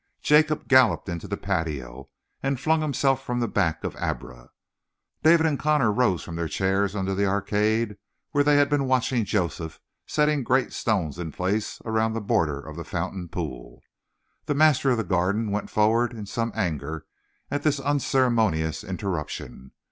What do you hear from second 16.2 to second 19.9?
some anger at this unceremonious interruption.